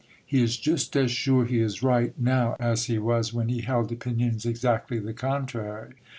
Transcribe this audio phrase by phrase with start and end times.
[0.25, 3.91] He is just as sure he is right now as he was when he held
[3.91, 5.93] opinions exactly the contrary.